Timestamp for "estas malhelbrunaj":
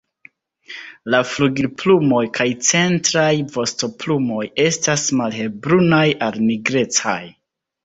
4.67-6.03